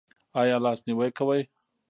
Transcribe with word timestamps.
ایا 0.39 0.57
لاس 0.63 0.79
نیوی 0.87 1.09
کوئ؟ 1.17 1.41